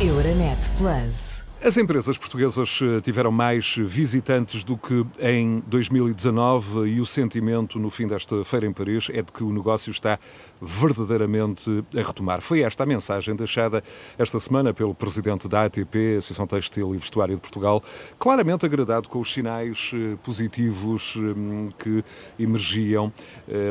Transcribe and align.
Euronet 0.00 0.70
Plus. 0.76 1.43
As 1.64 1.78
empresas 1.78 2.18
portuguesas 2.18 2.78
eh, 2.82 3.00
tiveram 3.00 3.32
mais 3.32 3.74
visitantes 3.78 4.62
do 4.64 4.76
que 4.76 5.02
em 5.18 5.62
2019 5.66 6.90
e 6.90 7.00
o 7.00 7.06
sentimento 7.06 7.78
no 7.78 7.88
fim 7.88 8.06
desta 8.06 8.44
feira 8.44 8.66
em 8.66 8.72
Paris 8.72 9.08
é 9.10 9.22
de 9.22 9.32
que 9.32 9.42
o 9.42 9.50
negócio 9.50 9.90
está 9.90 10.18
verdadeiramente 10.60 11.82
a 11.96 12.02
retomar. 12.06 12.42
Foi 12.42 12.60
esta 12.60 12.82
a 12.82 12.86
mensagem 12.86 13.34
deixada 13.34 13.82
esta 14.18 14.38
semana 14.38 14.74
pelo 14.74 14.94
presidente 14.94 15.48
da 15.48 15.64
ATP, 15.64 16.16
Associação 16.18 16.46
Textil 16.46 16.94
e 16.94 16.98
Vestuário 16.98 17.34
de 17.34 17.40
Portugal, 17.40 17.82
claramente 18.18 18.66
agradado 18.66 19.08
com 19.08 19.18
os 19.18 19.32
sinais 19.32 19.90
eh, 19.94 20.18
positivos 20.22 21.14
eh, 21.16 21.72
que 21.82 22.04
emergiam 22.38 23.10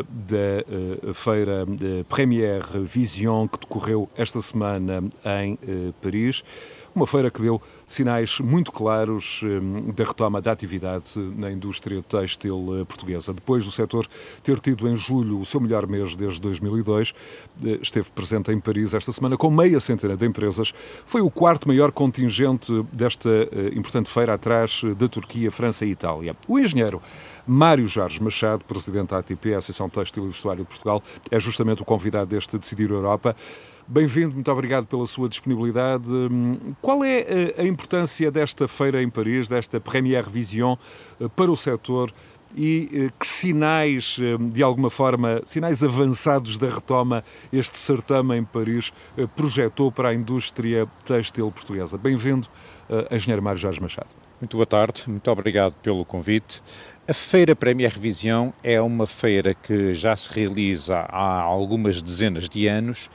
da 0.10 1.14
feira 1.14 1.66
Première 2.10 2.80
Vision 2.82 3.48
que 3.48 3.60
decorreu 3.60 4.10
esta 4.18 4.42
semana 4.42 5.04
em 5.42 5.60
Paris. 6.02 6.44
Uma 6.96 7.08
feira 7.08 7.32
que 7.32 7.42
deu 7.42 7.60
sinais 7.88 8.40
muito 8.40 8.72
claros 8.72 9.42
hum, 9.44 9.92
da 9.96 10.04
retoma 10.04 10.40
da 10.40 10.52
atividade 10.52 11.18
na 11.36 11.52
indústria 11.52 12.04
têxtil 12.04 12.82
eh, 12.82 12.86
portuguesa. 12.86 13.34
Depois 13.34 13.66
do 13.66 13.72
setor 13.72 14.08
ter 14.44 14.60
tido 14.60 14.88
em 14.88 14.96
julho 14.96 15.40
o 15.40 15.46
seu 15.46 15.60
melhor 15.60 15.88
mês 15.88 16.16
desde 16.16 16.40
2002, 16.42 17.14
eh, 17.66 17.80
esteve 17.82 18.12
presente 18.12 18.52
em 18.52 18.60
Paris 18.60 18.94
esta 18.94 19.12
semana 19.12 19.36
com 19.36 19.50
meia 19.50 19.80
centena 19.80 20.16
de 20.16 20.24
empresas. 20.26 20.72
Foi 21.04 21.22
o 21.22 21.32
quarto 21.32 21.68
maior 21.68 21.92
contingente 21.92 22.72
desta 22.94 23.30
eh, 23.30 23.72
importante 23.74 24.08
feira 24.08 24.36
atrás 24.36 24.82
da 24.96 25.08
Turquia, 25.08 25.50
França 25.50 25.86
e 25.86 25.90
Itália. 25.90 26.36
O 26.48 26.60
engenheiro 26.60 27.02
Mário 27.46 27.86
Jorge 27.86 28.22
Machado, 28.22 28.64
presidente 28.66 29.10
da 29.10 29.18
ATP, 29.18 29.56
a 29.56 29.58
Associação 29.58 29.90
Têxtil 29.90 30.26
e 30.26 30.28
Vestuário 30.30 30.64
de 30.64 30.70
Portugal, 30.70 31.04
é 31.30 31.40
justamente 31.40 31.82
o 31.82 31.86
convidado 31.86 32.28
deste 32.28 32.58
Decidir 32.58 32.90
Europa. 32.90 33.36
Bem-vindo, 33.86 34.34
muito 34.34 34.50
obrigado 34.50 34.88
pela 34.88 35.06
sua 35.06 35.28
disponibilidade. 35.28 36.10
Hum, 36.10 36.56
qual 36.82 37.04
é 37.04 37.20
eh, 37.20 37.56
a 37.58 37.64
importância 37.66 38.32
desta 38.32 38.66
feira 38.66 39.04
em 39.04 39.10
Paris, 39.10 39.50
desta 39.50 39.78
Première 39.78 40.30
Vision, 40.30 40.76
eh, 41.20 41.28
para 41.36 41.52
o 41.52 41.58
setor 41.58 42.14
e 42.56 42.90
eh, 42.94 43.10
que 43.20 43.28
sinais, 43.28 44.18
de 44.52 44.64
alguma 44.64 44.90
forma, 44.90 45.42
sinais 45.44 45.84
avançados 45.84 46.58
da 46.58 46.70
retoma, 46.70 47.26
este 47.52 47.78
certame 47.78 48.38
em 48.38 48.44
Paris 48.46 48.94
projetou 49.36 49.92
para 49.92 50.10
a 50.10 50.14
indústria 50.14 50.88
têxtil 51.06 51.52
portuguesa? 51.52 51.98
Bem-vindo, 51.98 52.48
Engenheiro 53.12 53.42
Mário 53.42 53.60
Jorge 53.60 53.82
Machado. 53.82 54.08
Muito 54.40 54.56
boa 54.56 54.66
tarde, 54.66 55.04
muito 55.08 55.30
obrigado 55.30 55.74
pelo 55.82 56.06
convite. 56.06 56.62
A 57.08 57.14
Feira 57.14 57.56
Premier 57.56 57.98
Vision 58.00 58.52
é 58.64 58.80
uma 58.80 59.06
feira 59.06 59.54
que 59.54 59.94
já 59.94 60.16
se 60.16 60.34
realiza 60.34 61.00
há 61.10 61.42
algumas 61.42 62.02
dezenas 62.02 62.48
de 62.48 62.68
anos 62.68 63.10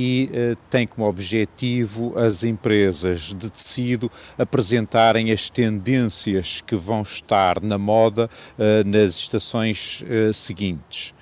e 0.00 0.30
uh, 0.30 0.56
tem 0.70 0.86
como 0.86 1.08
objetivo 1.08 2.16
as 2.16 2.44
empresas 2.44 3.34
de 3.34 3.50
tecido 3.50 4.08
apresentarem 4.38 5.32
as 5.32 5.50
tendências 5.50 6.62
que 6.64 6.76
vão 6.76 7.02
estar 7.02 7.60
na 7.60 7.76
moda 7.76 8.30
uh, 8.56 8.88
nas 8.88 9.16
estações 9.16 10.04
uh, 10.04 10.32
seguintes. 10.32 11.12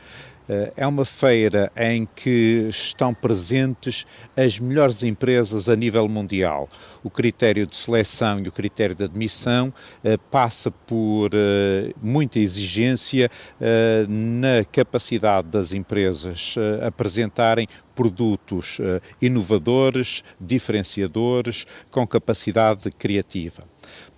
Eh, 0.49 0.73
é 0.77 0.87
uma 0.87 1.05
feira 1.05 1.73
em 1.77 2.07
que 2.15 2.67
estão 2.69 3.13
presentes 3.13 4.07
as 4.37 4.59
melhores 4.59 5.03
empresas 5.03 5.69
a 5.69 5.75
nível 5.75 6.09
mundial. 6.09 6.69
O 7.03 7.11
critério 7.11 7.67
de 7.67 7.77
seleção 7.77 8.41
e 8.41 8.49
o 8.49 8.53
critério 8.53 8.95
de 8.95 9.05
admissão 9.05 9.73
eh, 10.05 10.17
passa 10.31 10.71
por 10.71 11.31
eh, 11.35 11.93
muita 12.03 12.39
exigência 12.39 13.31
na 14.09 14.65
capacidade 14.71 15.49
das 15.49 15.73
empresas 15.73 16.55
apresentarem 16.87 17.67
produtos 17.95 18.79
inovadores, 19.21 20.23
diferenciadores, 20.41 21.67
com 21.91 22.07
capacidade 22.07 22.91
criativa. 22.91 23.65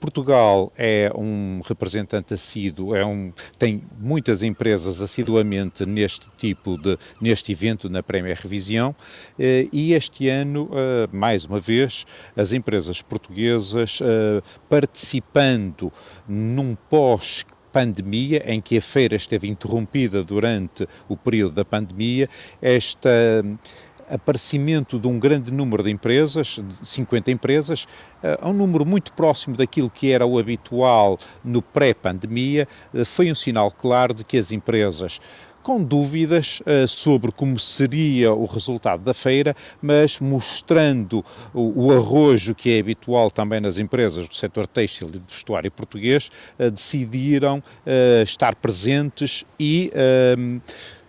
Portugal 0.00 0.72
é 0.77 1.10
um 1.14 1.60
representante 1.64 2.34
assíduo, 2.34 2.94
é 2.94 3.04
um, 3.04 3.33
tem 3.58 3.83
muitas 3.98 4.42
empresas 4.42 5.00
assiduamente 5.00 5.84
neste 5.84 6.28
tipo 6.36 6.78
de, 6.78 6.96
neste 7.20 7.52
evento, 7.52 7.90
na 7.90 8.02
Premier 8.02 8.39
Revisão, 8.40 8.95
eh, 9.39 9.68
e 9.73 9.92
este 9.92 10.28
ano, 10.28 10.68
eh, 10.73 11.08
mais 11.12 11.45
uma 11.45 11.58
vez, 11.58 12.06
as 12.36 12.52
empresas 12.52 13.02
portuguesas 13.02 13.98
eh, 14.00 14.42
participando 14.68 15.92
num 16.28 16.74
pós 16.74 17.44
pandemia, 17.73 18.42
em 18.46 18.61
que 18.61 18.78
a 18.78 18.80
feira 18.80 19.14
esteve 19.14 19.48
interrompida 19.48 20.24
durante 20.24 20.89
o 21.08 21.17
período 21.17 21.55
da 21.55 21.64
pandemia, 21.64 22.27
esta 22.61 23.44
aparecimento 24.11 24.98
de 24.98 25.07
um 25.07 25.19
grande 25.19 25.52
número 25.52 25.83
de 25.83 25.91
empresas, 25.91 26.61
50 26.83 27.30
empresas, 27.30 27.86
eh, 28.23 28.39
a 28.41 28.48
um 28.48 28.52
número 28.52 28.85
muito 28.86 29.13
próximo 29.13 29.57
daquilo 29.57 29.91
que 29.91 30.11
era 30.11 30.27
o 30.27 30.39
habitual 30.39 31.19
no 31.45 31.61
pré-pandemia, 31.61 32.67
eh, 32.95 33.05
foi 33.05 33.30
um 33.30 33.35
sinal 33.35 33.70
claro 33.70 34.14
de 34.14 34.24
que 34.24 34.39
as 34.39 34.52
empresas 34.52 35.20
com 35.61 35.83
dúvidas 35.83 36.61
uh, 36.61 36.89
sobre 36.89 37.30
como 37.30 37.58
seria 37.58 38.33
o 38.33 38.47
resultado 38.47 39.02
da 39.02 39.13
feira, 39.13 39.55
mas 39.83 40.18
mostrando 40.18 41.23
o, 41.52 41.92
arrojo 41.92 42.55
que 42.55 42.70
é 42.70 42.80
habitual 42.80 43.30
também 43.30 43.61
nas 43.61 43.77
empresas 43.77 44.27
do 44.27 44.35
setor 44.35 44.67
têxtil 44.67 45.08
e 45.08 45.18
de 45.18 45.24
vestuário 45.29 45.70
português, 45.70 46.30
decidiram 46.73 47.63
estar 48.24 48.55
presentes 48.55 49.45
e 49.58 49.92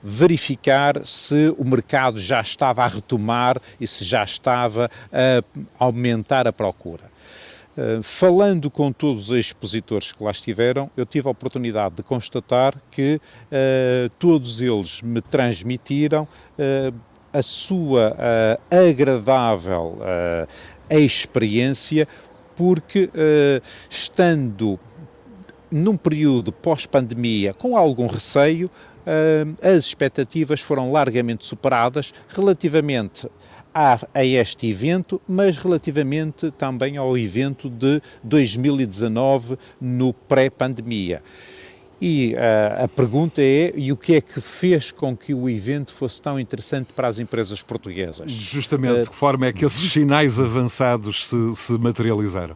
verificar 0.02 1.06
se 1.06 1.54
o 1.58 1.64
mercado 1.64 2.20
já 2.20 2.42
estava 2.42 2.84
a 2.84 2.88
retomar 2.88 3.62
e 3.80 3.88
se 3.88 4.06
já 4.06 4.24
estava 4.24 4.90
a 5.12 5.86
aumentar 5.86 6.48
a 6.48 6.54
procura. 6.54 7.10
Uh, 7.80 8.04
falando 8.04 8.70
com 8.70 8.92
todos 8.92 9.30
os 9.30 9.40
expositores 9.40 10.12
que 10.12 10.22
lá 10.22 10.32
estiveram, 10.32 10.92
eu 10.98 11.06
tive 11.06 11.30
a 11.30 11.32
oportunidade 11.32 11.96
de 11.96 12.04
constatar 12.04 12.76
que 12.92 13.22
uh, 13.46 14.09
todos 14.20 14.59
eles 14.59 15.02
me 15.02 15.22
transmitiram 15.22 16.24
uh, 16.24 16.94
a 17.32 17.42
sua 17.42 18.18
agradável 18.72 20.00
experiência, 20.90 22.08
porque 22.56 23.08
estando 23.88 24.80
num 25.70 25.96
período 25.96 26.52
pós-pandemia 26.52 27.54
com 27.54 27.78
algum 27.78 28.08
receio, 28.08 28.68
as 29.62 29.86
expectativas 29.86 30.62
foram 30.62 30.92
largamente 30.92 31.46
superadas 31.46 32.14
relativamente 32.28 33.28
a, 33.74 34.00
a, 34.14 34.25
este 34.25 34.68
evento, 34.68 35.22
mas 35.28 35.58
relativamente 35.58 36.52
também 36.52 36.97
ao 36.97 37.18
evento 37.18 37.70
de 37.70 38.02
2019 38.24 39.58
no 39.80 40.14
pré-pandemia. 40.14 41.22
E 42.02 42.34
uh, 42.34 42.86
a 42.86 42.88
pergunta 42.88 43.42
é: 43.42 43.74
e 43.75 43.92
o 43.92 43.97
que 43.97 44.16
é 44.16 44.22
que 44.22 44.40
fez 44.40 44.92
com 44.92 45.16
que 45.16 45.34
o 45.34 45.50
evento 45.50 45.94
fosse 45.94 46.22
tão 46.22 46.40
interessante 46.40 46.94
para 46.94 47.08
as 47.08 47.20
empresas 47.20 47.62
portuguesas? 47.62 48.31
Justamente, 48.31 49.00
uh, 49.00 49.03
de 49.03 49.09
que 49.09 49.16
forma 49.16 49.47
é 49.47 49.53
que 49.53 49.66
esses 49.66 49.91
sinais 49.91 50.40
avançados 50.40 51.28
se, 51.28 51.56
se 51.56 51.74
materializaram? 51.78 52.56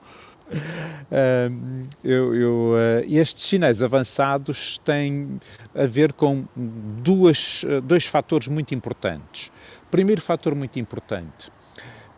Eu, 2.04 2.36
eu, 2.36 2.54
uh, 2.74 3.06
estes 3.08 3.44
sinais 3.44 3.84
avançados 3.84 4.80
têm 4.84 5.40
a 5.76 5.86
ver 5.86 6.12
com 6.12 6.46
duas, 6.56 7.64
uh, 7.64 7.82
dois 7.82 8.06
fatores 8.06 8.48
muito 8.48 8.74
importantes. 8.74 9.52
Primeiro 9.92 10.22
fator 10.22 10.56
muito 10.56 10.80
importante 10.80 11.52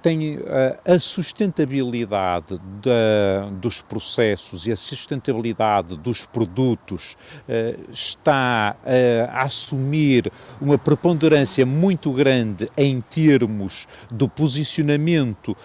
tem 0.06 0.38
eh, 0.46 0.78
a 0.86 1.00
sustentabilidade 1.00 2.62
da, 2.80 3.50
dos 3.60 3.82
processos 3.82 4.68
e 4.68 4.72
a 4.72 4.76
sustentabilidade 4.76 5.98
dos 5.98 6.28
produtos 6.28 7.18
eh, 7.50 7.76
está 7.92 8.76
eh, 8.86 9.28
a 9.32 9.42
assumir 9.42 10.32
uma 10.62 10.78
preponderância 10.78 11.66
muito 11.66 12.12
grande 12.12 12.70
em 12.78 13.02
termos 13.02 13.88
do 14.12 14.30
posicionamento 14.30 15.58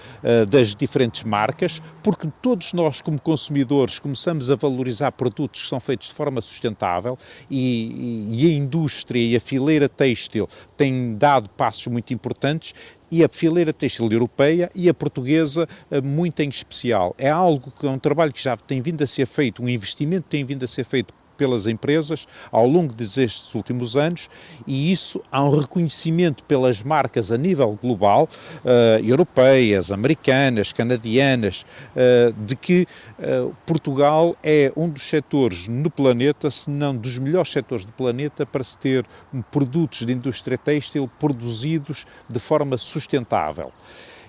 das 0.49 0.75
diferentes 0.75 1.25
marcas, 1.25 1.83
porque 2.03 2.29
todos 2.41 2.73
nós, 2.73 3.01
como 3.01 3.21
consumidores, 3.21 3.99
começamos 3.99 4.51
a 4.51 4.55
valorizar 4.55 5.13
produtos 5.13 5.63
que 5.63 5.69
são 5.69 5.81
feitos 5.81 6.09
de 6.09 6.15
forma 6.15 6.41
sustentável 6.41 7.19
e, 7.51 8.27
e 8.31 8.47
a 8.47 8.55
indústria 8.55 9.21
e 9.21 9.37
a 9.37 9.41
fileira 9.41 9.89
têxtil 9.89 10.49
têm 10.77 11.17
dado 11.17 11.49
passos 11.51 11.87
muito 11.89 12.15
importantes 12.15 12.75
e 13.11 13.25
a 13.25 13.29
fileira 13.29 13.73
têxtil 13.73 14.11
europeia 14.11 14.71
e 14.75 14.89
a 14.89 14.95
portuguesa 14.95 15.69
eh, 15.91 16.01
muito 16.01 16.41
em 16.41 16.49
especial. 16.49 17.15
É 17.19 17.29
algo 17.29 17.73
que 17.79 17.87
é 17.87 17.91
um 17.91 17.99
trabalho 17.99 18.33
que 18.33 18.43
já 18.43 18.57
tem 18.57 18.81
vindo 18.81 19.03
a 19.03 19.07
ser 19.07 19.27
feito, 19.27 19.63
um 19.63 19.69
investimento 19.69 20.25
que 20.25 20.31
tem 20.31 20.45
vindo 20.45 20.65
a 20.65 20.69
ser 20.69 20.85
feito 20.85 21.15
pelas 21.41 21.67
empresas 21.67 22.29
ao 22.53 22.67
longo 22.67 22.93
destes 22.93 23.55
últimos 23.55 23.97
anos 23.97 24.29
e 24.67 24.93
isso 24.93 25.23
há 25.33 25.43
um 25.43 25.57
reconhecimento 25.59 26.45
pelas 26.45 26.83
marcas 26.83 27.33
a 27.33 27.39
nível 27.39 27.79
global, 27.81 28.29
uh, 28.63 29.03
europeias, 29.03 29.91
americanas, 29.91 30.71
canadianas, 30.71 31.65
uh, 31.97 32.31
de 32.45 32.55
que 32.55 32.87
uh, 33.19 33.57
Portugal 33.65 34.37
é 34.43 34.71
um 34.77 34.87
dos 34.87 35.03
setores 35.05 35.67
no 35.67 35.91
planeta, 35.91 36.51
se 36.51 36.69
não 36.69 36.95
dos 36.95 37.19
melhores 37.19 37.51
setores 37.51 37.87
do 37.87 37.93
planeta, 37.93 38.45
para 38.45 38.63
se 38.63 38.77
ter 38.77 39.07
produtos 39.51 40.05
de 40.05 40.13
indústria 40.13 40.59
têxtil 40.59 41.11
produzidos 41.19 42.07
de 42.29 42.39
forma 42.39 42.77
sustentável. 42.77 43.73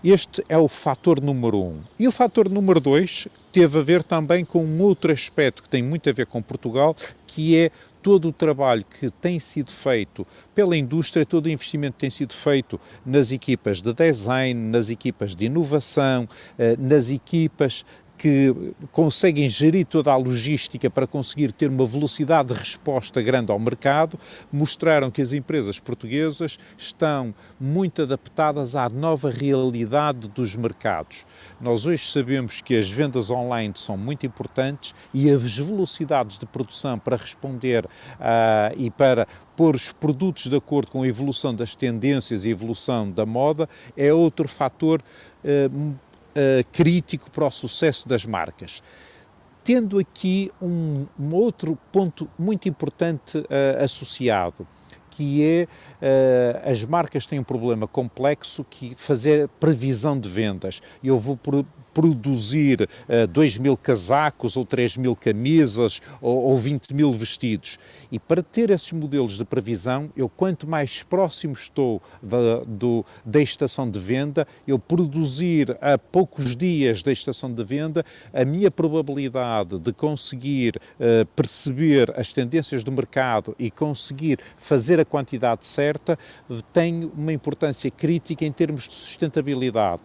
Este 0.02 0.42
é 0.48 0.58
o 0.58 0.70
fator 0.70 1.22
número 1.22 1.58
um. 1.58 1.82
E 2.00 2.08
o 2.08 2.12
fator 2.12 2.50
número 2.50 2.80
dois 2.80 3.28
teve 3.52 3.78
a 3.78 3.82
ver 3.82 4.04
também 4.04 4.46
com 4.46 4.64
um 4.64 4.82
outro 4.82 5.12
aspecto 5.12 5.64
que 5.64 5.70
tem 5.70 5.84
muito 5.84 6.10
a 6.10 6.14
ver 6.14 6.26
com 6.26 6.42
Portugal, 6.42 6.96
que 7.28 7.58
é 7.58 7.72
todo 8.02 8.30
o 8.30 8.32
trabalho 8.32 8.84
que 9.00 9.10
tem 9.10 9.40
sido 9.40 9.72
feito 9.72 10.26
pela 10.56 10.76
indústria, 10.76 11.26
todo 11.26 11.46
o 11.46 11.50
investimento 11.50 11.94
que 11.94 12.00
tem 12.00 12.10
sido 12.10 12.34
feito 12.34 12.80
nas 13.06 13.32
equipas 13.32 13.82
de 13.82 13.94
design, 13.94 14.54
nas 14.70 14.90
equipas 14.90 15.36
de 15.36 15.46
inovação, 15.46 16.28
eh, 16.58 16.76
nas 16.80 17.12
equipas 17.12 17.86
que 18.22 18.54
conseguem 18.92 19.50
gerir 19.50 19.84
toda 19.84 20.12
a 20.12 20.16
logística 20.16 20.92
para 20.92 21.08
conseguir 21.08 21.52
ter 21.52 21.72
uma 21.72 21.88
velocidade 21.88 22.50
de 22.50 22.54
resposta 22.54 23.20
grande 23.20 23.52
ao 23.52 23.58
mercado, 23.58 24.20
mostraram 24.52 25.10
que 25.10 25.24
as 25.24 25.32
empresas 25.32 25.80
portuguesas 25.80 26.60
estão 26.78 27.34
muito 27.60 28.04
adaptadas 28.04 28.76
à 28.76 28.88
nova 28.88 29.32
realidade 29.32 30.28
dos 30.28 30.56
mercados. 30.56 31.26
Nós 31.60 31.88
hoje 31.88 32.12
sabemos 32.12 32.62
que 32.62 32.78
as 32.78 32.88
vendas 32.88 33.32
online 33.32 33.74
são 33.76 33.98
muito 33.98 34.24
importantes 34.24 34.94
e 35.12 35.28
as 35.28 35.58
velocidades 35.58 36.38
de 36.38 36.46
produção 36.46 37.00
para 37.00 37.18
responder 37.18 37.86
uh, 37.86 37.90
e 38.78 38.92
para 38.92 39.28
pôr 39.58 39.74
os 39.74 39.92
produtos 39.92 40.46
de 40.46 40.56
acordo 40.56 40.92
com 40.92 41.02
a 41.02 41.08
evolução 41.08 41.56
das 41.56 41.74
tendências 41.74 42.46
e 42.46 42.52
evolução 42.52 43.10
da 43.10 43.26
moda 43.26 43.68
é 43.98 44.14
outro 44.14 44.48
fator 44.48 45.02
uh, 45.44 45.96
uh, 46.32 46.66
crítico 46.72 47.30
para 47.32 47.46
o 47.46 47.52
sucesso 47.52 48.08
das 48.08 48.26
marcas. 48.26 48.82
Tendo 49.64 50.00
aqui 50.00 50.52
um, 50.62 51.06
um 51.20 51.34
outro 51.34 51.78
ponto 51.92 52.30
muito 52.38 52.68
importante 52.68 53.38
uh, 53.38 53.84
associado, 53.84 54.68
que 55.12 55.44
é 55.44 55.68
uh, 56.66 56.72
as 56.72 56.84
marcas 56.84 57.28
têm 57.28 57.40
um 57.40 57.44
problema 57.44 57.88
complexo 57.88 58.66
que 58.68 58.96
fazer 58.96 59.48
previsão 59.60 60.20
de 60.20 60.28
vendas. 60.28 60.82
Eu 61.04 61.20
vou 61.20 61.38
produzir 61.94 62.82
uh, 62.82 62.88
eh, 63.10 63.28
2 63.28 63.60
mil 63.60 63.78
casacos 63.78 64.56
ou 64.58 64.66
3 64.66 64.98
mil 64.98 65.16
camisas 65.16 66.02
ou, 66.22 66.44
ou 66.44 66.58
20 66.58 66.94
mil 66.94 67.12
vestidos. 67.12 67.78
E 68.12 68.20
para 68.20 68.42
ter 68.42 68.70
esses 68.70 68.92
modelos 68.92 69.38
de 69.38 69.46
previsão, 69.46 70.10
eu 70.16 70.30
quanto 70.30 70.68
mais 70.68 71.04
próximo 71.04 71.54
estou 71.54 72.02
da, 72.22 72.64
do, 72.66 73.06
da 73.26 73.42
estação 73.42 73.90
de 73.90 74.00
venda, 74.00 74.48
eu 74.68 74.80
produzir 74.80 75.78
a 75.82 75.98
poucos 75.98 76.56
dias 76.56 77.04
da 77.04 77.12
estação 77.12 77.52
de 77.52 77.64
venda, 77.64 78.06
a 78.34 78.46
minha 78.46 78.72
probabilidade 78.72 79.80
de 79.80 79.94
conseguir 79.94 80.78
uh, 80.78 81.26
perceber 81.36 82.14
as 82.16 82.34
tendências 82.34 82.84
do 82.84 82.92
mercado 82.92 83.56
e 83.58 83.70
conseguir 83.70 84.40
fazer 84.58 85.00
a 85.00 85.06
quantidade 85.06 85.66
certa 85.66 86.18
tem 86.74 87.10
uma 87.16 87.34
importância 87.34 87.90
crítica 87.90 88.46
em 88.46 88.52
termos 88.52 88.88
de 88.88 88.94
sustentabilidade. 88.94 90.02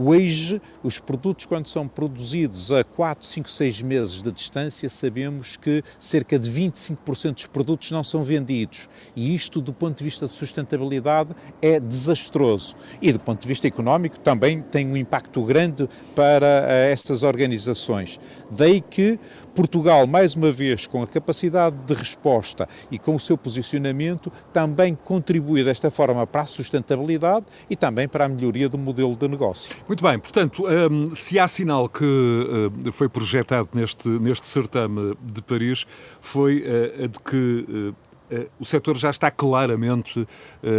Hoje, 0.00 0.62
os 0.80 1.00
produtos, 1.00 1.44
quando 1.44 1.66
são 1.66 1.88
produzidos 1.88 2.70
a 2.70 2.84
4, 2.84 3.26
5, 3.26 3.50
6 3.50 3.82
meses 3.82 4.22
de 4.22 4.30
distância, 4.30 4.88
sabemos 4.88 5.56
que 5.56 5.82
cerca 5.98 6.38
de 6.38 6.48
25% 6.48 7.34
dos 7.34 7.46
produtos 7.46 7.90
não 7.90 8.04
são 8.04 8.22
vendidos. 8.22 8.88
E 9.16 9.34
isto, 9.34 9.60
do 9.60 9.72
ponto 9.72 9.98
de 9.98 10.04
vista 10.04 10.28
de 10.28 10.36
sustentabilidade, 10.36 11.34
é 11.60 11.80
desastroso. 11.80 12.76
E 13.02 13.12
do 13.12 13.18
ponto 13.18 13.42
de 13.42 13.48
vista 13.48 13.66
económico, 13.66 14.20
também 14.20 14.62
tem 14.62 14.86
um 14.86 14.96
impacto 14.96 15.42
grande 15.42 15.88
para 16.14 16.46
eh, 16.46 16.92
estas 16.92 17.24
organizações. 17.24 18.20
Daí 18.52 18.80
que 18.80 19.18
Portugal, 19.52 20.06
mais 20.06 20.36
uma 20.36 20.52
vez, 20.52 20.86
com 20.86 21.02
a 21.02 21.08
capacidade 21.08 21.74
de 21.84 21.94
resposta 21.94 22.68
e 22.88 23.00
com 23.00 23.16
o 23.16 23.20
seu 23.20 23.36
posicionamento, 23.36 24.30
também 24.52 24.94
contribui 24.94 25.64
desta 25.64 25.90
forma 25.90 26.24
para 26.24 26.42
a 26.42 26.46
sustentabilidade 26.46 27.46
e 27.68 27.74
também 27.74 28.06
para 28.06 28.26
a 28.26 28.28
melhoria 28.28 28.68
do 28.68 28.78
modelo 28.78 29.16
de 29.16 29.26
negócio. 29.26 29.74
Muito 29.88 30.04
bem, 30.04 30.18
portanto, 30.18 30.66
um, 30.66 31.14
se 31.14 31.38
há 31.38 31.48
sinal 31.48 31.88
que 31.88 32.04
uh, 32.04 32.92
foi 32.92 33.08
projetado 33.08 33.70
neste, 33.72 34.06
neste 34.06 34.46
certame 34.46 35.16
de 35.22 35.40
Paris, 35.40 35.86
foi 36.20 36.62
uh, 36.62 37.08
de 37.08 37.18
que 37.20 37.94
uh, 38.30 38.46
o 38.60 38.66
setor 38.66 38.98
já 38.98 39.08
está 39.08 39.30
claramente 39.30 40.28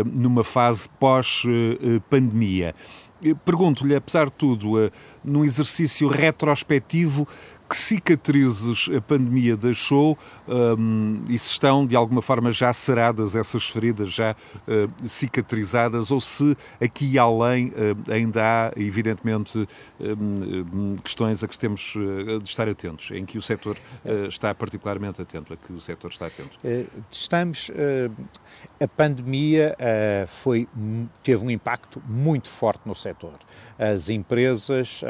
numa 0.05 0.43
fase 0.43 0.87
pós-pandemia. 0.99 2.75
Pergunto-lhe, 3.43 3.95
apesar 3.95 4.25
de 4.25 4.33
tudo, 4.33 4.91
num 5.23 5.43
exercício 5.43 6.07
retrospectivo, 6.07 7.27
que 7.69 7.77
cicatrizes 7.77 8.89
a 8.97 8.99
pandemia 8.99 9.55
deixou 9.55 10.17
um, 10.47 11.21
e 11.29 11.37
se 11.37 11.51
estão 11.51 11.85
de 11.85 11.95
alguma 11.95 12.21
forma 12.21 12.51
já 12.51 12.73
saradas 12.73 13.35
essas 13.35 13.67
feridas, 13.67 14.11
já 14.11 14.35
uh, 14.67 15.07
cicatrizadas, 15.07 16.09
ou 16.09 16.19
se 16.19 16.57
aqui 16.81 17.11
e 17.11 17.19
além 17.19 17.67
uh, 17.67 18.11
ainda 18.11 18.41
há, 18.41 18.71
evidentemente, 18.75 19.67
um, 19.99 20.95
questões 21.03 21.43
a 21.43 21.47
que 21.47 21.59
temos 21.59 21.93
uh, 21.95 22.39
de 22.39 22.49
estar 22.49 22.67
atentos, 22.67 23.11
em 23.11 23.23
que 23.23 23.37
o 23.37 23.41
setor 23.41 23.77
está 24.27 24.55
particularmente 24.55 25.21
atento, 25.21 25.53
a 25.53 25.57
que 25.57 25.71
o 25.71 25.79
setor 25.79 26.09
está 26.09 26.25
atento. 26.25 26.57
Estamos. 27.11 27.69
a 28.79 28.87
pandemia 28.87 29.75
foi, 30.27 30.67
teve 31.21 31.45
um 31.45 31.51
impacto 31.51 32.01
muito 32.07 32.49
forte 32.49 32.81
no 32.85 32.95
setor. 32.95 33.33
As 33.77 34.09
empresas, 34.09 35.01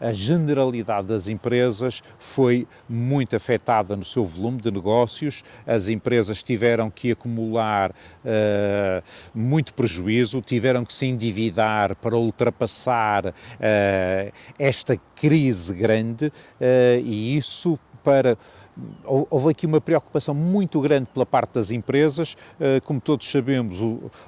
a 0.00 0.12
generalidade 0.12 1.08
das 1.08 1.28
empresas 1.28 1.73
foi 2.18 2.66
muito 2.88 3.34
afetada 3.36 3.96
no 3.96 4.04
seu 4.04 4.24
volume 4.24 4.60
de 4.60 4.70
negócios, 4.70 5.42
as 5.66 5.88
empresas 5.88 6.42
tiveram 6.42 6.90
que 6.90 7.12
acumular 7.12 7.90
uh, 7.90 9.02
muito 9.34 9.74
prejuízo, 9.74 10.40
tiveram 10.40 10.84
que 10.84 10.92
se 10.92 11.06
endividar 11.06 11.96
para 11.96 12.16
ultrapassar 12.16 13.26
uh, 13.26 14.32
esta 14.58 14.96
crise 15.14 15.74
grande 15.74 16.26
uh, 16.26 17.00
e 17.04 17.36
isso 17.36 17.78
para 18.02 18.36
houve 19.04 19.50
aqui 19.50 19.66
uma 19.66 19.80
preocupação 19.80 20.34
muito 20.34 20.80
grande 20.80 21.06
pela 21.12 21.26
parte 21.26 21.54
das 21.54 21.70
empresas. 21.70 22.36
Eh, 22.58 22.80
como 22.80 23.00
todos 23.00 23.30
sabemos, 23.30 23.80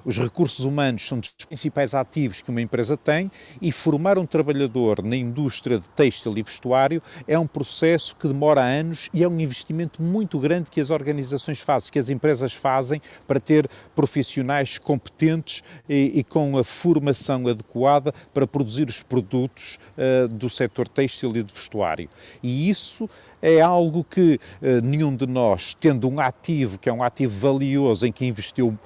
os 0.04 0.19
recursos 0.19 0.64
humanos 0.64 1.06
são 1.06 1.19
dos 1.19 1.32
principais 1.48 1.94
ativos 1.94 2.43
que 2.43 2.50
uma 2.50 2.60
empresa 2.60 2.96
tem 2.96 3.31
e 3.60 3.72
formar 3.72 4.19
um 4.19 4.26
trabalhador 4.26 5.02
na 5.02 5.16
indústria 5.16 5.78
de 5.78 5.88
têxtil 5.90 6.37
e 6.37 6.43
vestuário 6.43 7.02
é 7.26 7.38
um 7.38 7.46
processo 7.46 8.16
que 8.16 8.28
demora 8.28 8.62
anos 8.62 9.08
e 9.12 9.22
é 9.22 9.28
um 9.28 9.40
investimento 9.40 10.02
muito 10.02 10.38
grande 10.38 10.70
que 10.70 10.81
as 10.81 10.90
organizações 10.90 11.60
fazem, 11.60 11.92
que 11.92 11.99
as 11.99 12.10
empresas 12.10 12.52
fazem 12.52 13.00
para 13.26 13.40
ter 13.40 13.69
profissionais 13.94 14.78
competentes 14.78 15.62
e, 15.88 16.12
e 16.14 16.25
com 16.25 16.56
a 16.56 16.64
formação 16.64 17.46
adequada 17.49 18.12
para 18.32 18.46
produzir 18.46 18.88
os 18.88 19.02
produtos 19.02 19.78
uh, 19.97 20.28
do 20.28 20.49
setor 20.49 20.88
têxtil 20.88 21.37
e 21.37 21.42
de 21.42 21.52
vestuário. 21.52 22.09
E 22.42 22.68
isso 22.68 23.09
é 23.40 23.61
algo 23.61 24.04
que 24.04 24.36
uh, 24.37 24.81
nenhum 24.83 25.14
de 25.14 25.26
nós, 25.26 25.76
tendo 25.78 26.09
um 26.09 26.21
ativo 26.21 26.78
que 26.78 26.88
é 26.88 26.93
um 26.93 27.02
ativo 27.02 27.35
valioso 27.37 28.07
em 28.07 28.12
que 28.12 28.25
investiu 28.25 28.69
uh, 28.69 28.78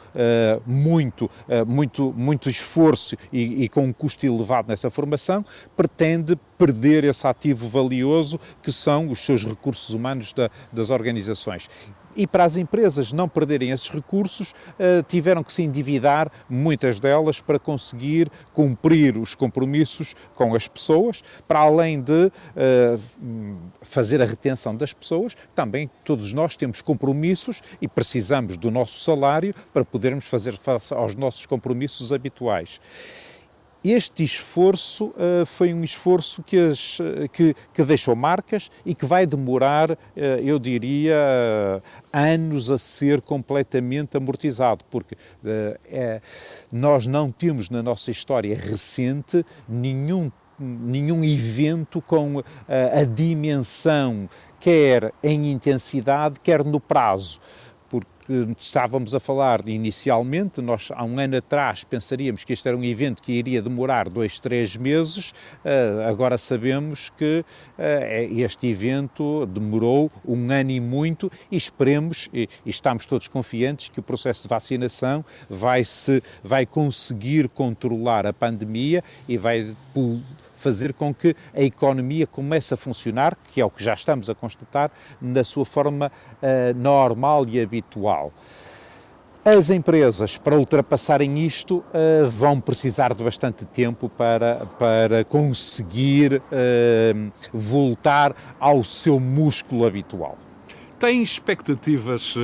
muito, 0.67 1.25
uh, 1.25 1.67
muito, 1.67 2.13
muito 2.17 2.49
esforço 2.49 3.17
e, 3.33 3.65
e, 3.65 3.69
com 3.69 3.85
um 3.85 3.93
custo 3.93 4.27
elevado 4.27 4.69
nessa 4.69 4.91
formação, 4.91 5.45
pretende 5.77 6.37
perder 6.59 7.05
esse 7.05 7.27
ativo 7.27 7.69
valioso 7.69 8.39
que 8.63 8.73
são 8.73 9.11
os 9.11 9.21
seus 9.21 9.45
recursos 9.45 9.95
humanos 9.95 10.33
da, 10.33 10.51
das 10.73 10.91
organizações 10.91 11.69
e 12.15 12.27
para 12.27 12.45
as 12.45 12.57
empresas 12.57 13.13
não 13.13 13.29
perderem 13.29 13.71
esses 13.71 13.89
recursos, 13.91 14.55
eh, 14.79 15.03
tiveram 15.07 15.43
que 15.43 15.53
se 15.53 15.63
endividar, 15.63 16.31
muitas 16.49 17.01
delas, 17.01 17.41
para 17.41 17.59
conseguir 17.59 18.31
cumprir 18.53 19.17
os 19.17 19.35
compromissos 19.35 20.15
com 20.35 20.55
as 20.55 20.69
pessoas, 20.69 21.23
para 21.47 21.61
além 21.61 22.01
de 22.01 22.31
eh, 22.57 22.99
fazer 23.83 24.21
a 24.23 24.27
retenção 24.27 24.77
das 24.77 24.93
pessoas, 24.93 25.37
também 25.55 25.91
todos 26.05 26.33
nós 26.33 26.57
temos 26.57 26.83
compromissos 26.83 27.63
e 27.81 27.89
precisamos 27.89 28.57
do 28.57 28.71
nosso 28.71 29.01
salário 29.01 29.55
para 29.73 29.85
podermos 29.85 30.29
fazer 30.29 30.57
face 30.57 30.93
aos 30.95 31.15
nossos 31.15 31.47
compromissos 31.47 32.13
habituais 32.13 32.81
este 33.83 34.23
esforço 34.23 35.07
uh, 35.07 35.47
foi 35.47 35.73
um 35.73 35.83
esforço 35.83 36.43
que, 36.43 36.59
as, 36.59 36.99
que, 37.33 37.55
que, 37.73 37.85
deixou 37.85 38.15
marcas 38.15 38.71
e 38.85 38.95
que 38.95 39.07
vai 39.07 39.27
demorar, 39.27 39.91
uh, 39.93 39.97
eu 40.43 40.59
diria, 40.59 41.15
uh, 41.15 41.83
anos 42.13 42.71
a 42.71 42.79
ser 42.79 43.21
completamente 43.23 44.17
amortizado, 44.17 44.85
porque 44.91 45.17
é, 45.91 46.21
nós 46.71 47.07
não 47.07 47.31
temos 47.31 47.71
na 47.71 47.83
nossa 47.83 48.11
história 48.11 48.55
recente 48.55 49.45
nenhum, 49.69 50.31
nenhum 50.59 51.25
evento 51.25 52.03
com 52.03 52.43
a 52.69 53.05
dimensão, 53.05 54.29
quer 54.59 55.13
em 55.23 55.51
intensidade, 55.51 56.39
quer 56.41 56.65
no 56.65 56.81
prazo 56.81 57.41
que 58.31 58.63
estávamos 58.63 59.13
a 59.13 59.19
falar 59.19 59.69
inicialmente, 59.69 60.61
nós 60.61 60.93
há 60.95 61.05
um 61.05 61.19
ano 61.19 61.37
atrás 61.37 61.83
pensaríamos 61.83 62.45
que 62.45 62.53
este 62.53 62.69
era 62.69 62.77
um 62.77 62.85
evento 62.85 63.21
que 63.21 63.33
iria 63.33 63.61
demorar 63.61 64.09
dois, 64.09 64.39
três 64.39 64.77
meses, 64.77 65.31
uh, 65.65 66.09
agora 66.09 66.39
sabemos 66.39 67.11
que 67.11 67.45
uh, 67.77 68.39
este 68.39 68.69
evento 68.69 69.47
demorou 69.47 70.13
um 70.25 70.49
ano 70.53 70.71
e 70.71 70.79
muito 70.79 71.31
e 71.51 71.57
esperemos 71.57 72.29
e, 72.33 72.49
e, 72.65 72.71
estamos 72.71 73.05
todos 73.05 73.27
confiantes 73.27 73.89
que 73.89 73.99
o 73.99 74.03
processo 74.03 74.43
de 74.43 74.49
vacinação 74.49 75.25
vai, 75.49 75.83
se, 75.83 76.23
vai 76.45 76.65
conseguir 76.65 77.49
controlar 77.49 78.27
a 78.27 78.33
pandemia 78.33 79.03
e 79.29 79.37
vai 79.37 79.75
fazer 80.61 80.93
com 80.93 81.13
que 81.15 81.35
a 81.55 81.63
economia 81.63 82.27
comece 82.27 82.75
a 82.75 82.77
funcionar, 82.77 83.37
que 83.53 83.61
é 83.61 83.65
o 83.65 83.71
que 83.71 83.83
já 83.83 83.95
estamos 83.95 84.29
a 84.29 84.35
constatar, 84.35 84.91
na 85.21 85.43
sua 85.43 85.65
forma 85.65 86.07
uh, 86.07 86.79
normal 86.79 87.47
e 87.49 87.61
habitual. 87.61 88.33
As 89.43 89.71
empresas, 89.71 90.37
para 90.37 90.55
ultrapassarem 90.59 91.39
isto, 91.39 91.79
uh, 91.79 92.29
vão 92.29 92.61
precisar 92.61 93.15
de 93.15 93.25
bastante 93.25 93.65
tempo 93.65 94.07
para, 94.07 94.67
para 94.79 95.25
conseguir 95.25 96.35
uh, 96.35 97.33
voltar 97.51 98.37
ao 98.61 98.85
seu 98.85 99.19
músculo 99.19 99.87
habitual. 99.87 100.37
Tem 101.01 101.23
expectativas, 101.23 102.35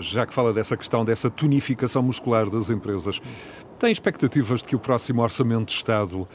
já 0.00 0.26
que 0.26 0.34
fala 0.34 0.52
dessa 0.52 0.76
questão, 0.76 1.02
dessa 1.02 1.30
tonificação 1.30 2.02
muscular 2.02 2.50
das 2.50 2.68
empresas, 2.68 3.18
tem 3.80 3.90
expectativas 3.90 4.60
de 4.60 4.66
que 4.66 4.76
o 4.76 4.78
próximo 4.78 5.22
Orçamento 5.22 5.68
de 5.68 5.72
Estado 5.72 6.20
uh, 6.20 6.28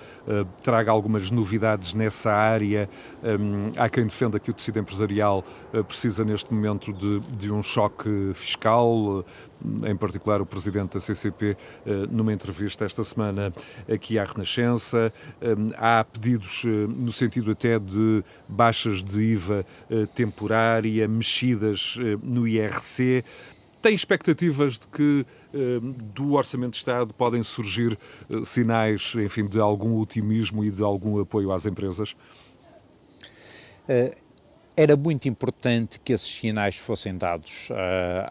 traga 0.63 0.91
algumas 0.91 1.29
novidades 1.31 1.93
nessa 1.93 2.31
área? 2.31 2.89
Há 3.77 3.87
quem 3.89 4.05
defenda 4.05 4.39
que 4.39 4.49
o 4.49 4.53
tecido 4.53 4.79
empresarial 4.79 5.45
precisa 5.87 6.25
neste 6.25 6.53
momento 6.53 6.91
de, 6.91 7.19
de 7.19 7.51
um 7.51 7.61
choque 7.61 8.31
fiscal, 8.33 9.23
em 9.85 9.95
particular 9.95 10.41
o 10.41 10.45
presidente 10.45 10.93
da 10.93 10.99
CCP, 10.99 11.57
numa 12.09 12.33
entrevista 12.33 12.85
esta 12.85 13.03
semana 13.03 13.53
aqui 13.91 14.17
à 14.17 14.23
Renascença. 14.23 15.13
Um, 15.41 15.69
há 15.77 16.03
pedidos 16.03 16.63
no 16.63 17.11
sentido 17.11 17.51
até 17.51 17.77
de 17.77 18.23
baixas 18.47 19.03
de 19.03 19.19
IVA 19.19 19.65
temporária, 20.15 21.07
mexidas 21.07 21.95
no 22.23 22.47
IRC. 22.47 23.23
Tem 23.81 23.93
expectativas 23.93 24.73
de 24.73 24.87
que 24.87 25.25
eh, 25.53 25.79
do 26.13 26.33
Orçamento 26.33 26.71
de 26.71 26.77
Estado 26.77 27.13
podem 27.13 27.41
surgir 27.41 27.97
eh, 28.29 28.43
sinais, 28.45 29.13
enfim, 29.15 29.47
de 29.47 29.59
algum 29.59 29.97
otimismo 29.99 30.63
e 30.63 30.69
de 30.69 30.83
algum 30.83 31.19
apoio 31.19 31.51
às 31.51 31.65
empresas? 31.65 32.15
Era 34.81 34.95
muito 34.95 35.27
importante 35.27 35.99
que 35.99 36.13
esses 36.13 36.33
sinais 36.33 36.77
fossem 36.77 37.17
dados 37.17 37.67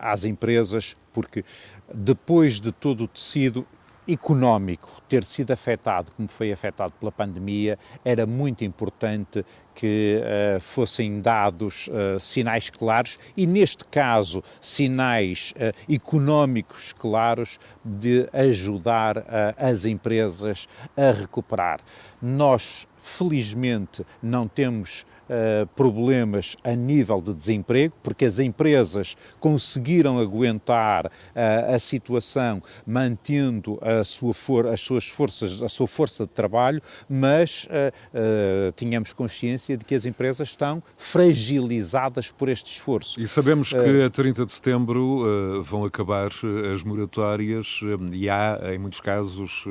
às 0.01 0.25
empresas, 0.25 0.97
porque 1.13 1.45
depois 1.93 2.59
de 2.59 2.73
todo 2.73 3.05
o 3.05 3.07
tecido 3.07 3.67
económico 4.09 5.03
ter 5.07 5.23
sido 5.25 5.51
afetado 5.51 6.11
como 6.13 6.27
foi 6.27 6.51
afetado 6.51 6.95
pela 6.99 7.13
pandemia, 7.13 7.79
era 8.03 8.27
muito 8.27 8.65
importante 8.65 9.45
que 9.75 10.21
uh, 10.23 10.61
fossem 10.61 11.21
dados 11.21 11.89
uh, 11.89 12.19
sinais 12.19 12.71
claros 12.71 13.19
e, 13.37 13.47
neste 13.47 13.85
caso, 13.85 14.43
sinais 14.61 15.53
uh, 15.53 15.93
económicos 15.93 16.95
claros 16.95 17.61
de 17.85 18.27
ajudar 18.33 19.25
as 19.57 19.85
empresas 19.85 20.67
a 20.97 21.13
recuperar. 21.13 21.81
Nós, 22.21 22.89
felizmente, 22.97 24.05
não 24.23 24.49
temos 24.49 25.05
uh, 25.29 25.67
problemas 25.69 26.57
a 26.65 26.75
nível 26.75 27.21
de 27.21 27.35
desemprego, 27.35 27.95
porque 28.03 28.25
as 28.25 28.39
empresas 28.39 29.17
conseguiram 29.39 30.19
aguentar 30.19 31.07
uh, 31.07 31.75
a 31.75 31.79
situação 31.79 32.63
mantendo 32.87 33.79
a 33.83 34.03
sua 34.05 34.35
for 34.35 34.67
as 34.67 34.81
suas 34.81 35.09
forças, 35.09 35.63
a 35.63 35.69
sua 35.69 35.87
força 35.87 36.25
de 36.25 36.33
trabalho, 36.33 36.83
mas 37.09 37.67
uh, 37.67 38.73
tínhamos 38.77 39.13
consciência 39.13 39.77
de 39.77 39.85
que 39.85 39.95
as 39.95 40.05
empresas 40.05 40.49
estão 40.49 40.83
fragilizadas 40.97 42.31
por 42.31 42.49
este 42.49 42.73
esforço. 42.73 43.21
E 43.21 43.27
sabemos 43.27 43.71
que 43.73 44.03
a 44.03 44.11
30 44.11 44.47
de 44.47 44.53
setembro 44.53 45.63
vão 45.63 45.85
acabar 45.85 46.31
as 46.73 46.83
moratórias 46.83 47.81
e 48.13 48.29
há, 48.29 48.61
em 48.75 48.79
muitos 48.79 49.01
casos, 49.01 49.65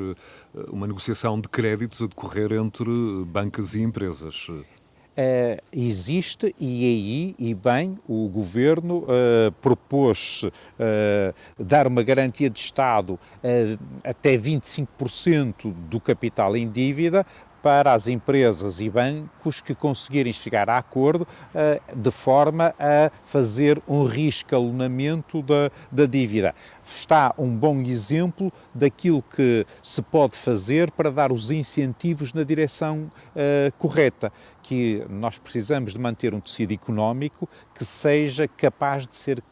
uma 0.70 0.86
negociação 0.86 1.40
de 1.40 1.48
créditos 1.48 2.02
a 2.02 2.06
decorrer 2.06 2.52
entre 2.52 2.90
bancas 3.26 3.74
e 3.74 3.80
empresas. 3.80 4.46
Uh, 5.18 5.60
existe 5.72 6.54
e 6.60 6.84
aí, 6.84 7.34
e 7.40 7.52
bem, 7.52 7.98
o 8.08 8.28
Governo 8.28 8.98
uh, 8.98 9.50
propôs 9.60 10.44
uh, 10.44 11.34
dar 11.58 11.88
uma 11.88 12.04
garantia 12.04 12.48
de 12.48 12.60
Estado 12.60 13.18
até 14.04 14.36
25% 14.36 15.74
do 15.90 15.98
capital 15.98 16.56
em 16.56 16.70
dívida 16.70 17.26
para 17.62 17.92
as 17.92 18.08
empresas 18.08 18.80
e 18.80 18.88
bancos 18.88 19.60
que 19.60 19.74
conseguirem 19.74 20.32
chegar 20.32 20.70
a 20.70 20.78
acordo 20.78 21.26
de 21.94 22.10
forma 22.10 22.74
a 22.78 23.10
fazer 23.26 23.82
um 23.88 24.04
riscalonamento 24.04 25.42
da, 25.42 25.70
da 25.90 26.06
dívida. 26.06 26.54
Está 26.86 27.34
um 27.36 27.56
bom 27.56 27.80
exemplo 27.82 28.50
daquilo 28.74 29.22
que 29.22 29.66
se 29.82 30.00
pode 30.00 30.36
fazer 30.36 30.90
para 30.90 31.10
dar 31.10 31.30
os 31.30 31.50
incentivos 31.50 32.32
na 32.32 32.42
direção 32.42 33.10
uh, 33.36 33.72
correta, 33.76 34.32
que 34.62 35.04
nós 35.08 35.38
precisamos 35.38 35.92
de 35.92 35.98
manter 35.98 36.32
um 36.34 36.40
tecido 36.40 36.72
económico 36.72 37.48
que 37.74 37.84
seja 37.84 38.48
capaz 38.48 39.06
de 39.06 39.14
ser 39.14 39.42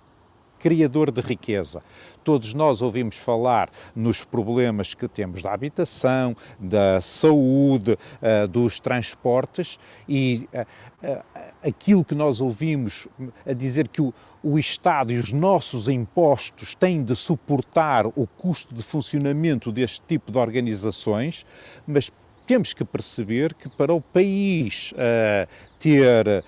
criador 0.59 1.11
de 1.11 1.21
riqueza. 1.21 1.83
Todos 2.25 2.55
nós 2.55 2.83
ouvimos 2.83 3.17
falar 3.17 3.71
nos 3.95 4.25
problemas 4.25 4.95
que 4.95 5.07
temos 5.07 5.43
da 5.43 5.53
habitação, 5.53 6.37
da 6.59 7.01
saúde, 7.01 7.93
uh, 7.93 8.49
dos 8.49 8.81
transportes 8.81 9.79
e 10.09 10.49
uh, 10.53 10.61
uh, 11.07 11.23
aquilo 11.63 12.05
que 12.05 12.15
nós 12.15 12.41
ouvimos 12.41 13.09
a 13.45 13.53
dizer 13.53 13.89
que 13.89 14.03
o, 14.03 14.13
o 14.43 14.59
Estado 14.59 15.13
e 15.13 15.19
os 15.19 15.33
nossos 15.33 15.89
impostos 15.89 16.75
têm 16.75 17.03
de 17.03 17.17
suportar 17.17 18.07
o 18.07 18.27
custo 18.27 18.75
de 18.75 18.83
funcionamento 18.83 19.73
deste 19.73 20.03
tipo 20.03 20.31
de 20.31 20.39
organizações, 20.39 21.45
mas 21.87 22.11
temos 22.47 22.73
que 22.73 22.85
perceber 22.85 23.53
que 23.55 23.69
para 23.69 23.93
o 23.93 24.01
país 24.01 24.93
uh, 24.93 25.49
ter 25.79 26.27
uh, 26.29 26.43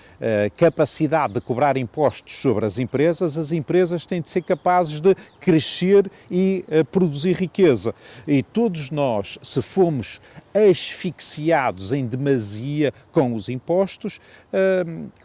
capacidade 0.57 1.35
de 1.35 1.41
cobrar 1.41 1.77
impostos 1.77 2.41
sobre 2.41 2.65
as 2.65 2.79
empresas, 2.79 3.37
as 3.37 3.51
empresas 3.51 4.07
têm 4.07 4.23
de 4.23 4.29
ser 4.29 4.43
capazes 4.43 5.01
de 5.01 5.15
crescer 5.41 6.11
e 6.31 6.65
uh, 6.69 6.85
produzir 6.85 7.35
riqueza. 7.37 7.95
E 8.27 8.43
todos 8.43 8.91
nós, 8.91 9.39
se 9.43 9.61
formos 9.61 10.21
asfixiados 10.55 11.93
em 11.93 12.07
demasia 12.07 12.93
com 13.13 13.35
os 13.35 13.49
impostos, 13.49 14.19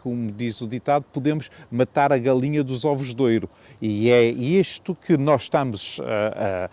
como 0.00 0.30
diz 0.30 0.60
o 0.60 0.68
ditado, 0.68 1.04
podemos 1.12 1.50
matar 1.70 2.12
a 2.12 2.18
galinha 2.18 2.62
dos 2.62 2.84
ovos 2.84 3.14
de 3.14 3.22
ouro. 3.22 3.50
E 3.82 4.10
é 4.10 4.22
isto 4.22 4.94
que 4.94 5.16
nós 5.16 5.42
estamos 5.42 5.98
a 6.04 6.70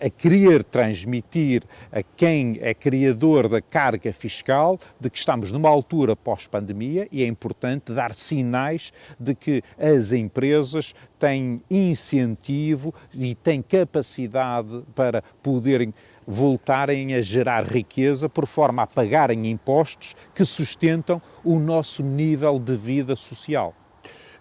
a 0.00 0.10
querer 0.10 0.64
transmitir 0.64 1.62
a 1.90 2.02
quem 2.02 2.58
é 2.60 2.74
criador 2.74 3.48
da 3.48 3.60
carga 3.60 4.12
fiscal 4.12 4.78
de 4.98 5.10
que 5.10 5.18
estamos 5.18 5.50
numa 5.50 5.68
altura 5.68 6.14
pós-pandemia 6.14 7.08
e 7.10 7.22
é 7.22 7.26
importante 7.26 7.92
dar 7.92 8.14
sinais 8.14 8.92
de 9.18 9.34
que 9.34 9.62
as 9.78 10.12
empresas 10.12 10.94
têm 11.18 11.62
incentivo 11.70 12.94
e 13.12 13.34
têm 13.34 13.62
capacidade 13.62 14.82
para 14.94 15.22
poderem 15.42 15.92
voltarem 16.26 17.14
a 17.14 17.20
gerar 17.20 17.64
riqueza 17.64 18.28
por 18.28 18.46
forma 18.46 18.82
a 18.82 18.86
pagarem 18.86 19.50
impostos 19.50 20.14
que 20.34 20.44
sustentam 20.44 21.20
o 21.44 21.58
nosso 21.58 22.02
nível 22.02 22.58
de 22.58 22.76
vida 22.76 23.16
social. 23.16 23.74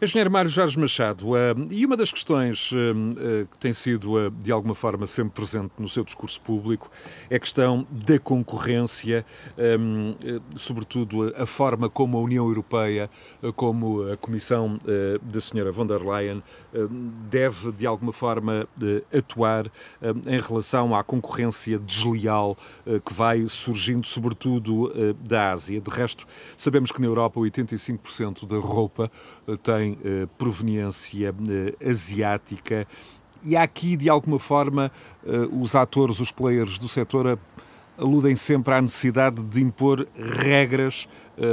Engenheiro 0.01 0.31
Mário 0.31 0.49
Jorge 0.49 0.79
Machado, 0.79 1.31
uh, 1.31 1.35
e 1.69 1.85
uma 1.85 1.97
das 1.97 2.09
questões 2.09 2.71
uh, 2.71 2.75
uh, 2.75 3.47
que 3.47 3.57
tem 3.57 3.73
sido, 3.73 4.29
de 4.29 4.49
alguma 4.49 4.73
forma, 4.73 5.05
sempre 5.05 5.33
presente 5.33 5.73
no 5.77 5.89
seu 5.89 6.05
discurso 6.05 6.39
público 6.39 6.89
é 7.29 7.35
a 7.35 7.39
questão 7.39 7.85
da 7.91 8.17
concorrência, 8.17 9.25
um, 9.57 10.15
sobretudo 10.55 11.35
a 11.35 11.45
forma 11.45 11.89
como 11.89 12.17
a 12.17 12.21
União 12.21 12.47
Europeia, 12.47 13.09
como 13.57 14.09
a 14.09 14.15
Comissão 14.15 14.79
da 15.21 15.41
Senhora 15.41 15.71
von 15.71 15.85
der 15.85 16.01
Leyen 16.01 16.41
deve, 17.29 17.71
de 17.71 17.85
alguma 17.85 18.11
forma, 18.11 18.67
atuar 19.13 19.71
em 20.25 20.39
relação 20.39 20.95
à 20.95 21.03
concorrência 21.03 21.77
desleal 21.77 22.57
que 23.05 23.13
vai 23.13 23.47
surgindo, 23.47 24.05
sobretudo 24.05 24.91
da 25.21 25.51
Ásia. 25.51 25.79
De 25.79 25.89
resto, 25.89 26.25
sabemos 26.57 26.91
que 26.91 26.99
na 26.99 27.07
Europa 27.07 27.39
85% 27.39 28.47
da 28.47 28.57
roupa 28.57 29.11
tem 29.63 29.88
eh, 30.03 30.27
proveniência 30.37 31.33
eh, 31.47 31.89
asiática 31.89 32.87
e 33.43 33.55
há 33.55 33.63
aqui, 33.63 33.95
de 33.95 34.09
alguma 34.09 34.37
forma, 34.37 34.91
eh, 35.25 35.47
os 35.51 35.75
atores, 35.75 36.19
os 36.19 36.31
players 36.31 36.77
do 36.77 36.89
setor 36.89 37.39
aludem 37.97 38.35
sempre 38.35 38.73
à 38.73 38.81
necessidade 38.81 39.43
de 39.43 39.61
impor 39.61 40.07
regras 40.15 41.07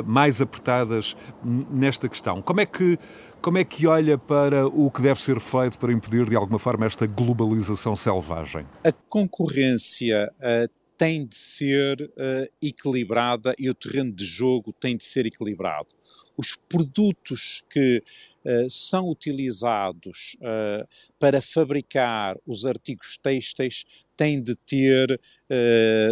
mais 0.05 0.41
apertadas 0.41 1.17
nesta 1.45 2.09
questão. 2.09 2.43
Como 2.43 2.61
é 2.61 2.67
que 2.67 2.99
Como 3.41 3.59
é 3.59 3.65
que 3.65 3.87
olha 3.87 4.19
para 4.19 4.67
o 4.67 4.91
que 4.91 5.01
deve 5.01 5.23
ser 5.23 5.39
feito 5.39 5.79
para 5.79 5.93
impedir, 5.93 6.29
de 6.29 6.35
alguma 6.35 6.59
forma, 6.59 6.85
esta 6.87 7.07
globalização 7.07 7.95
selvagem? 7.95 8.67
A 8.83 8.91
concorrência 8.91 10.29
uh, 10.39 10.69
tem 10.97 11.27
de 11.27 11.39
ser 11.39 12.01
uh, 12.03 12.51
equilibrada 12.61 13.55
e 13.59 13.71
o 13.71 13.75
terreno 13.75 14.13
de 14.13 14.25
jogo 14.25 14.73
tem 14.73 14.97
de 14.97 15.05
ser 15.05 15.27
equilibrado. 15.27 15.89
Os 16.37 16.57
produtos 16.69 17.65
que 17.71 18.03
uh, 18.45 18.71
são 18.71 19.09
utilizados 19.09 20.37
uh, 20.41 20.87
para 21.19 21.41
fabricar 21.41 22.37
os 22.47 22.67
artigos 22.67 23.19
têxteis 23.19 23.85
têm 24.17 24.43
de 24.43 24.57
ter 24.57 25.21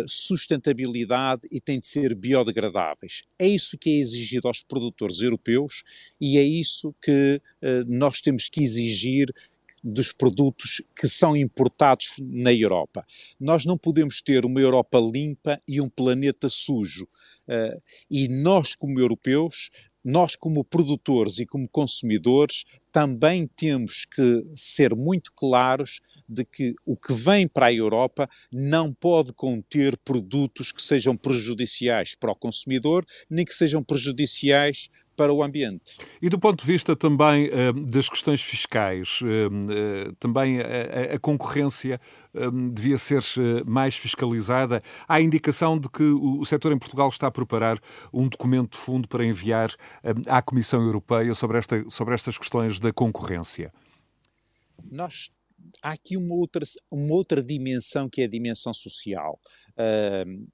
sustentabilidade 0.07 1.49
e 1.51 1.59
têm 1.59 1.81
de 1.81 1.87
ser 1.87 2.15
biodegradáveis. 2.15 3.23
É 3.39 3.49
isso 3.49 3.79
que 3.79 3.89
é 3.89 3.95
exigido 3.95 4.47
aos 4.47 4.63
produtores 4.63 5.23
europeus 5.23 5.83
e 6.21 6.37
é 6.37 6.43
isso 6.43 6.95
que 7.01 7.41
nós 7.87 8.21
temos 8.21 8.51
que 8.51 8.63
exigir 8.63 9.33
dos 9.85 10.13
produtos 10.13 10.81
que 10.97 11.07
são 11.07 11.37
importados 11.37 12.15
na 12.19 12.53
Europa. 12.53 13.05
Nós 13.39 13.67
não 13.67 13.77
podemos 13.77 14.23
ter 14.23 14.47
uma 14.47 14.59
Europa 14.59 14.99
limpa 14.99 15.61
e 15.69 15.79
um 15.79 15.91
planeta 15.91 16.49
sujo. 16.49 17.07
Uh, 17.47 17.79
e 18.11 18.27
nós, 18.27 18.75
como 18.75 18.99
europeus, 18.99 19.71
nós, 20.05 20.37
como 20.37 20.63
produtores 20.63 21.39
e 21.39 21.47
como 21.47 21.69
consumidores, 21.69 22.65
também 22.93 23.47
temos 23.47 24.05
que 24.05 24.45
ser 24.55 24.95
muito 24.95 25.33
claros 25.35 26.01
de 26.29 26.45
que 26.45 26.75
o 26.87 26.97
que 26.97 27.13
vem 27.13 27.49
para 27.49 27.67
a 27.67 27.73
Europa 27.73 28.29
não 28.53 28.93
pode 28.93 29.33
conter 29.33 29.97
produtos 29.99 30.71
que 30.71 30.81
sejam 30.81 31.17
prejudiciais 31.17 32.15
para 32.15 32.33
o 32.33 32.37
consumidor, 32.37 33.05
nem 33.29 33.45
que 33.45 33.55
sejam 33.55 33.83
prejudiciais 33.83 34.91
para 35.17 35.33
o 35.33 35.43
ambiente. 35.43 35.99
E 36.21 36.29
do 36.29 36.39
ponto 36.39 36.65
de 36.65 36.71
vista 36.71 36.97
também 36.97 37.49
uh, 37.49 37.73
das 37.87 38.09
questões 38.09 38.43
fiscais, 38.43 39.21
uh, 39.21 39.27
uh, 39.27 40.13
também 40.17 40.61
a, 40.61 41.15
a 41.15 41.19
concorrência 41.19 42.01
devia 42.75 42.99
ser 42.99 43.23
mais 43.65 43.95
fiscalizada. 43.95 44.83
Há 45.07 45.21
indicação 45.21 45.79
de 45.79 45.89
que 45.89 46.03
o, 46.03 46.41
o 46.41 46.45
setor 46.45 46.73
em 46.73 46.79
Portugal 46.79 47.09
está 47.09 47.29
a 47.29 47.31
preparar 47.31 47.79
um 48.13 48.29
documento 48.29 48.73
de 48.73 48.79
fundo 48.79 49.07
para 49.07 49.25
enviar 49.25 49.71
à 50.27 50.43
Comissão 50.43 50.83
Europeia 50.83 51.33
sobre, 51.37 51.59
esta, 51.59 51.85
sobre 51.89 52.13
estas 52.13 52.37
questões 52.37 52.81
da 52.81 52.93
concorrência. 52.93 53.73
Nós 54.91 55.31
há 55.83 55.93
aqui 55.93 56.17
uma 56.17 56.35
outra, 56.35 56.65
uma 56.91 57.15
outra 57.15 57.43
dimensão 57.43 58.09
que 58.09 58.23
é 58.23 58.25
a 58.25 58.29
dimensão 58.29 58.73
social. 58.73 59.39
Uh, 59.73 60.47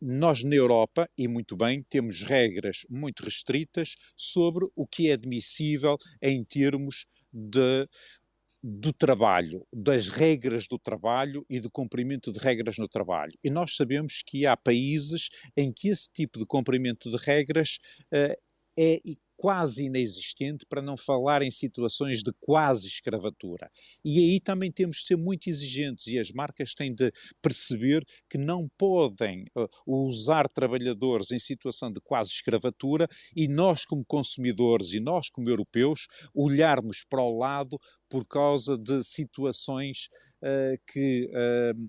nós 0.00 0.42
na 0.44 0.54
Europa, 0.54 1.08
e 1.16 1.26
muito 1.26 1.56
bem, 1.56 1.82
temos 1.88 2.22
regras 2.22 2.86
muito 2.90 3.24
restritas 3.24 3.96
sobre 4.16 4.66
o 4.74 4.86
que 4.86 5.08
é 5.08 5.12
admissível 5.12 5.96
em 6.22 6.44
termos 6.44 7.06
de 7.32 7.88
do 8.68 8.92
trabalho, 8.92 9.64
das 9.72 10.08
regras 10.08 10.66
do 10.66 10.76
trabalho 10.76 11.46
e 11.48 11.60
do 11.60 11.70
cumprimento 11.70 12.32
de 12.32 12.38
regras 12.40 12.78
no 12.78 12.88
trabalho. 12.88 13.32
E 13.44 13.48
nós 13.48 13.76
sabemos 13.76 14.24
que 14.26 14.44
há 14.44 14.56
países 14.56 15.28
em 15.56 15.72
que 15.72 15.88
esse 15.88 16.10
tipo 16.12 16.36
de 16.36 16.44
cumprimento 16.44 17.08
de 17.08 17.16
regras 17.16 17.78
uh, 18.12 18.34
é 18.76 19.00
quase 19.36 19.84
inexistente, 19.84 20.64
para 20.68 20.80
não 20.80 20.96
falar 20.96 21.42
em 21.42 21.50
situações 21.50 22.22
de 22.22 22.32
quase 22.40 22.88
escravatura. 22.88 23.70
E 24.04 24.18
aí 24.18 24.40
também 24.40 24.72
temos 24.72 24.98
de 24.98 25.06
ser 25.06 25.16
muito 25.16 25.48
exigentes 25.48 26.06
e 26.06 26.18
as 26.18 26.30
marcas 26.32 26.74
têm 26.74 26.94
de 26.94 27.12
perceber 27.42 28.04
que 28.28 28.38
não 28.38 28.68
podem 28.78 29.44
uh, 29.56 29.68
usar 29.86 30.48
trabalhadores 30.48 31.30
em 31.30 31.38
situação 31.38 31.92
de 31.92 32.00
quase 32.00 32.30
escravatura 32.30 33.08
e 33.34 33.46
nós, 33.46 33.84
como 33.84 34.04
consumidores 34.04 34.92
e 34.94 35.00
nós, 35.00 35.28
como 35.28 35.48
europeus, 35.48 36.06
olharmos 36.34 37.04
para 37.08 37.22
o 37.22 37.36
lado 37.36 37.78
por 38.08 38.24
causa 38.26 38.78
de 38.78 39.02
situações 39.02 40.08
uh, 40.42 40.78
que 40.92 41.28
uh, 41.28 41.88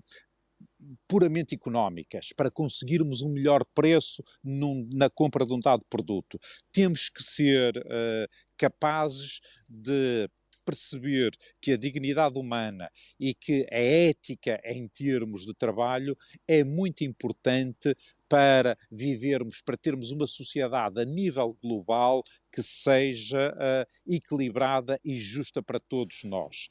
puramente 1.06 1.54
económicas, 1.54 2.28
para 2.36 2.50
conseguirmos 2.50 3.22
um 3.22 3.32
melhor 3.32 3.64
preço 3.74 4.22
num, 4.42 4.88
na 4.92 5.10
compra 5.10 5.44
de 5.44 5.52
um 5.52 5.60
dado 5.60 5.84
produto. 5.88 6.38
Temos 6.72 7.08
que 7.08 7.22
ser 7.22 7.76
uh, 7.78 8.28
capazes 8.56 9.40
de 9.68 10.28
perceber 10.68 11.30
que 11.62 11.72
a 11.72 11.78
dignidade 11.78 12.38
humana 12.38 12.90
e 13.18 13.34
que 13.34 13.66
a 13.72 13.78
ética 13.78 14.60
em 14.62 14.86
termos 14.86 15.46
de 15.46 15.54
trabalho 15.54 16.14
é 16.46 16.62
muito 16.62 17.04
importante 17.04 17.96
para 18.28 18.76
vivermos, 18.92 19.62
para 19.62 19.78
termos 19.78 20.10
uma 20.10 20.26
sociedade 20.26 21.00
a 21.00 21.04
nível 21.06 21.56
global 21.62 22.22
que 22.52 22.62
seja 22.62 23.50
uh, 23.54 24.12
equilibrada 24.14 25.00
e 25.02 25.16
justa 25.16 25.62
para 25.62 25.80
todos 25.80 26.24
nós. 26.24 26.68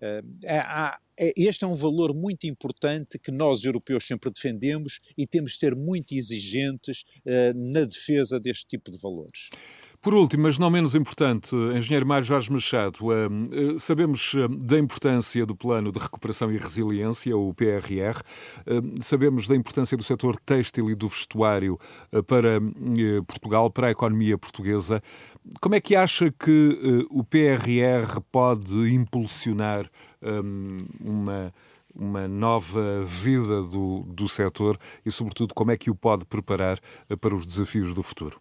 Uh, 0.00 0.24
há, 0.48 0.98
é, 1.18 1.32
este 1.36 1.64
é 1.64 1.66
um 1.66 1.74
valor 1.74 2.14
muito 2.14 2.46
importante 2.46 3.18
que 3.18 3.30
nós, 3.30 3.64
europeus, 3.64 4.06
sempre 4.06 4.30
defendemos 4.30 5.00
e 5.16 5.26
temos 5.26 5.52
de 5.52 5.58
ser 5.58 5.76
muito 5.76 6.14
exigentes 6.14 7.04
na 7.74 7.84
defesa 7.84 8.40
deste 8.40 8.66
tipo 8.66 8.90
de 8.90 8.98
valores. 8.98 9.50
Por 10.02 10.14
último, 10.14 10.44
mas 10.44 10.58
não 10.58 10.70
menos 10.70 10.94
importante, 10.94 11.54
Engenheiro 11.76 12.06
Mário 12.06 12.24
Jorge 12.24 12.50
Machado, 12.50 13.00
sabemos 13.78 14.32
da 14.64 14.78
importância 14.78 15.44
do 15.44 15.54
Plano 15.54 15.92
de 15.92 15.98
Recuperação 15.98 16.50
e 16.50 16.56
Resiliência, 16.56 17.36
o 17.36 17.52
PRR, 17.52 18.22
sabemos 19.02 19.46
da 19.46 19.54
importância 19.54 19.98
do 19.98 20.02
setor 20.02 20.38
têxtil 20.38 20.88
e 20.88 20.94
do 20.94 21.06
vestuário 21.06 21.78
para 22.26 22.58
Portugal, 23.26 23.70
para 23.70 23.88
a 23.88 23.90
economia 23.90 24.38
portuguesa. 24.38 25.02
Como 25.60 25.74
é 25.74 25.80
que 25.80 25.96
acha 25.96 26.30
que 26.30 27.06
o 27.10 27.24
PRR 27.24 28.20
pode 28.30 28.94
impulsionar 28.94 29.90
uma, 31.00 31.52
uma 31.94 32.28
nova 32.28 33.04
vida 33.04 33.62
do, 33.62 34.00
do 34.04 34.28
setor 34.28 34.78
e, 35.04 35.10
sobretudo, 35.10 35.54
como 35.54 35.70
é 35.70 35.76
que 35.76 35.90
o 35.90 35.94
pode 35.94 36.24
preparar 36.24 36.80
eh, 37.08 37.16
para 37.16 37.34
os 37.34 37.44
desafios 37.44 37.94
do 37.94 38.02
futuro? 38.02 38.40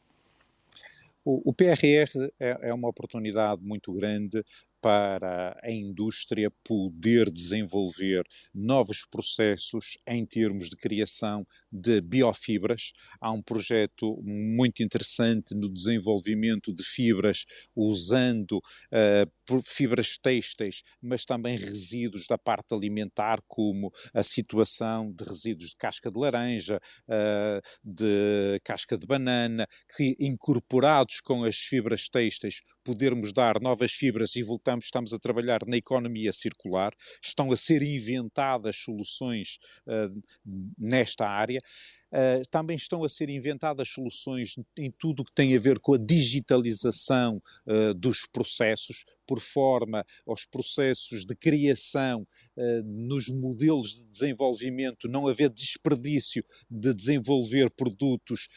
O, 1.26 1.50
o 1.50 1.54
PRR 1.54 2.32
é, 2.40 2.70
é, 2.70 2.74
uma 2.74 2.88
oportunidade 2.88 3.62
muito 3.62 3.92
grande 3.94 4.44
para 4.82 5.60
a 5.63 5.72
indústria 5.72 6.52
poder 6.63 7.30
desenvolver 7.30 8.24
novos 8.54 9.06
processos 9.10 9.98
em 10.08 10.26
termos 10.26 10.70
de 10.70 10.76
criação 10.76 11.46
de 11.72 12.02
biofibras. 12.02 12.92
Há 13.20 13.32
um 13.32 13.42
projeto 13.42 14.22
muito 14.24 14.84
interessante 14.84 15.54
no 15.54 15.72
desenvolvimento 15.72 16.74
de 16.74 16.84
fibras 16.84 17.46
usando 17.76 18.58
uh, 18.58 19.62
fibras 19.65 20.18
têxteis, 20.18 20.82
mas 21.02 21.26
também 21.26 21.58
resíduos 21.58 22.28
da 22.28 22.38
parte 22.38 22.74
alimentar, 22.74 23.39
como 23.48 23.92
a 24.13 24.24
situação 24.24 25.12
de 25.12 25.24
resíduos 25.24 25.72
de 25.72 25.78
casca 25.78 26.12
de 26.12 26.20
laranja, 26.20 26.80
uh, 27.08 27.62
de 27.84 28.60
casca 28.63 28.98
de 28.98 29.06
banana, 29.06 29.68
que 29.96 30.15
incorporados 30.20 31.20
com 31.22 31.44
as 31.44 31.58
fibras 31.58 32.08
têxteis 32.10 32.62
podermos 32.84 33.32
dar 33.32 33.60
novas 33.62 33.92
fibras 33.92 34.36
e 34.36 34.44
voltamos, 34.44 34.69
estamos 34.78 35.14
a 35.14 35.18
trabalhar 35.18 35.60
na 35.68 35.78
economia 35.78 36.32
circular, 36.32 36.94
estão 37.24 37.52
a 37.52 37.58
ser 37.58 37.82
inventadas 37.82 38.78
soluções 38.78 39.58
uh, 39.88 40.22
nesta 40.78 41.28
área. 41.28 41.62
Uh, 42.12 42.42
também 42.50 42.76
estão 42.76 43.04
a 43.04 43.10
ser 43.10 43.30
inventadas 43.30 43.90
soluções 43.90 44.56
em 44.78 44.92
tudo 44.92 45.22
o 45.22 45.26
que 45.26 45.34
tem 45.34 45.56
a 45.56 45.60
ver 45.60 45.80
com 45.80 45.94
a 45.94 45.98
digitalização 45.98 47.42
uh, 47.68 47.94
dos 47.94 48.26
processos, 48.32 49.06
por 49.30 49.39
forma 49.39 50.04
aos 50.26 50.44
processos 50.44 51.24
de 51.24 51.36
criação 51.36 52.24
uh, 52.58 52.84
nos 52.84 53.28
modelos 53.30 53.94
de 53.94 54.08
desenvolvimento, 54.08 55.08
não 55.08 55.28
haver 55.28 55.52
desperdício 55.52 56.44
de 56.68 56.96
desenvolver 56.96 57.70
produtos 57.70 58.48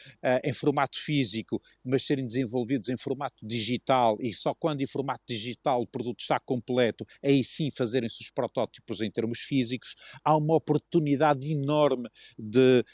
em 0.45 0.53
formato 0.53 0.99
físico, 0.99 1.61
mas 1.85 2.07
serem 2.07 2.27
desenvolvidos 2.27 2.89
em 2.89 2.97
formato 2.97 3.47
digital 3.47 4.17
e 4.21 4.33
só 4.33 4.55
quando 4.55 4.81
em 4.81 4.87
formato 4.87 5.23
digital 5.29 5.83
o 5.83 5.87
produto 5.87 6.21
está 6.21 6.41
completo, 6.41 7.05
aí 7.23 7.45
sim 7.45 7.71
fazerem-se 7.71 8.23
os 8.23 8.31
protótipos 8.31 9.03
em 9.03 9.11
termos 9.11 9.41
físicos, 9.41 9.95
há 10.25 10.37
uma 10.37 10.55
oportunidade 10.55 11.53
enorme 11.53 12.09
de 12.39 12.85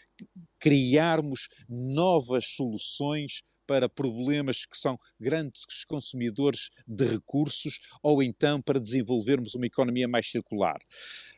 criarmos 0.59 1.49
novas 1.69 2.47
soluções 2.47 3.43
para 3.69 3.89
problemas 3.89 4.65
que 4.65 4.77
são 4.77 4.99
grandes 5.21 5.85
consumidores 5.85 6.71
de 6.87 7.05
recursos 7.05 7.81
ou 8.03 8.23
então 8.23 8.63
para 8.63 8.81
desenvolvermos 8.81 9.55
uma 9.55 9.67
economia 9.67 10.09
mais 10.09 10.31
circular. 10.31 10.79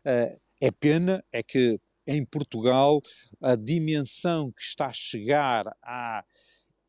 Uh, 0.06 0.40
é 0.60 0.70
pena 0.70 1.24
é 1.32 1.42
que 1.42 1.80
em 2.06 2.24
Portugal 2.24 3.02
a 3.42 3.56
dimensão 3.56 4.52
que 4.52 4.62
está 4.62 4.86
a 4.86 4.92
chegar 4.92 5.64
à 5.82 6.24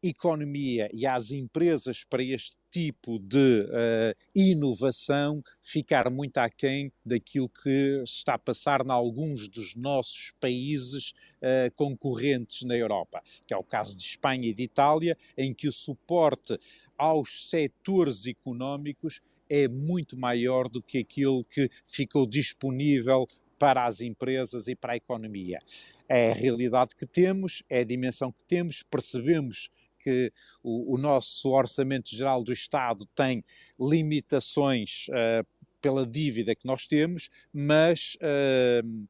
economia 0.04 0.90
e 0.94 1.06
às 1.06 1.32
empresas 1.32 2.04
para 2.04 2.24
este 2.24 2.56
tipo 2.72 3.20
de 3.20 3.60
uh, 3.60 4.16
inovação 4.34 5.44
ficar 5.62 6.10
muito 6.10 6.38
aquém 6.38 6.92
daquilo 7.06 7.50
que 7.50 8.02
está 8.04 8.36
a 8.36 8.40
passar 8.40 8.86
em 8.86 8.92
alguns 8.92 9.50
dos 9.50 9.76
nossos 9.76 10.34
países 10.40 11.12
uh, 11.42 11.72
concorrentes 11.76 12.64
na 12.64 12.76
Europa, 12.76 13.22
que 13.46 13.54
é 13.54 13.58
o 13.58 13.64
caso 13.64 13.96
de 13.98 14.04
Espanha 14.04 14.48
e 14.48 14.54
de 14.54 14.64
Itália, 14.64 15.18
em 15.38 15.54
que 15.54 15.68
o 15.68 15.72
suporte 15.72 16.58
aos 16.98 17.50
setores 17.50 18.26
económicos 18.26 19.22
é 19.50 19.68
muito 19.68 20.18
maior 20.18 20.70
do 20.70 20.82
que 20.82 21.00
aquilo 21.00 21.44
que 21.44 21.70
ficou 21.86 22.26
disponível 22.26 23.28
para 23.60 23.86
as 23.86 24.02
empresas 24.02 24.68
e 24.68 24.76
para 24.76 24.94
a 24.94 24.96
economia. 24.96 25.60
É 26.08 26.32
a 26.32 26.34
realidade 26.34 26.96
que 26.96 27.06
temos, 27.06 27.62
é 27.70 27.82
a 27.82 27.84
dimensão 27.84 28.32
que 28.32 28.44
temos, 28.46 28.82
percebemos 28.82 29.70
que 30.04 30.32
o, 30.64 30.96
o 30.96 30.98
nosso 30.98 31.50
orçamento 31.50 32.16
geral 32.16 32.44
do 32.44 32.52
Estado 32.52 33.08
tem 33.16 33.44
limitações 33.80 35.08
uh, 35.10 35.46
pela 35.82 36.06
dívida 36.06 36.56
que 36.56 36.66
nós 36.66 36.88
temos, 36.88 37.30
mas 37.54 38.16
uh, 38.22 39.08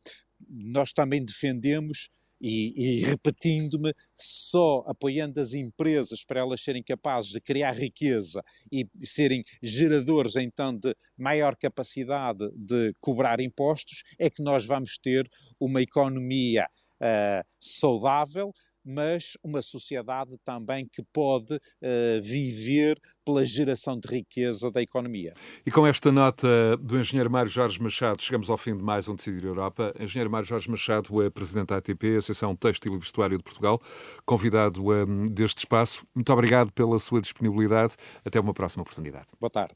nós 0.50 0.94
também 0.94 1.24
defendemos 1.24 2.10
e, 2.42 2.74
e 2.76 3.02
repetindo-me, 3.06 3.94
só 4.16 4.84
apoiando 4.88 5.40
as 5.40 5.54
empresas 5.54 6.26
para 6.26 6.40
elas 6.40 6.62
serem 6.62 6.82
capazes 6.82 7.32
de 7.32 7.40
criar 7.40 7.74
riqueza 7.74 8.44
e 8.72 8.88
serem 9.04 9.44
geradores 9.62 10.36
então 10.36 10.76
de 10.76 10.96
maior 11.20 11.56
capacidade 11.56 12.50
de 12.56 12.94
cobrar 13.00 13.40
impostos, 13.40 14.02
é 14.18 14.30
que 14.30 14.42
nós 14.42 14.66
vamos 14.66 14.98
ter 14.98 15.30
uma 15.60 15.82
economia 15.82 16.66
uh, 16.66 17.46
saudável, 17.60 18.52
mas 18.92 19.38
uma 19.44 19.62
sociedade 19.62 20.38
também 20.44 20.88
que 20.92 21.04
pode 21.14 21.56
uh, 21.56 22.22
viver 22.22 23.00
pela 23.26 23.46
geração 23.46 24.00
de 24.00 24.08
riqueza 24.08 24.72
da 24.72 24.82
economia. 24.82 25.34
E 25.66 25.72
com 25.72 25.86
esta 25.86 26.12
nota 26.12 26.78
do 26.78 27.00
engenheiro 27.00 27.30
Mário 27.30 27.50
Jorge 27.50 27.82
Machado, 27.82 28.22
chegamos 28.22 28.50
ao 28.50 28.58
fim 28.58 28.76
de 28.76 28.84
mais 28.84 29.08
um 29.08 29.16
Decidir 29.16 29.46
Europa. 29.46 29.94
Engenheiro 30.00 30.30
Mário 30.30 30.48
Jorge 30.48 30.70
Machado 30.70 31.22
é 31.22 31.30
presidente 31.30 31.68
da 31.68 31.78
ATP, 31.78 32.18
Associação 32.18 32.56
Têxtil 32.56 32.96
e 32.96 32.98
Vestuário 32.98 33.38
de 33.38 33.44
Portugal, 33.44 33.80
convidado 34.26 34.82
um, 34.92 35.26
deste 35.28 35.60
espaço. 35.60 36.06
Muito 36.16 36.32
obrigado 36.34 36.72
pela 36.72 36.98
sua 37.00 37.22
disponibilidade. 37.22 37.96
Até 38.26 38.40
uma 38.40 38.54
próxima 38.54 38.82
oportunidade. 38.82 39.28
Boa 39.40 39.52
tarde. 39.52 39.76